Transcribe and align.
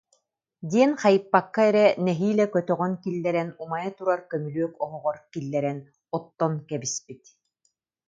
диэн 0.71 0.91
хайыппакка 1.01 1.61
эрэ, 1.69 1.85
нэһиилэ 2.05 2.45
көтөҕөн 2.53 2.93
киллэрэн, 3.03 3.49
умайа 3.63 3.91
турар 3.97 4.21
көмүлүөк 4.31 4.73
оһоҕор 4.85 5.17
киллэрэн 5.31 5.79
оттон 6.15 6.53
кэбиспит 6.69 7.23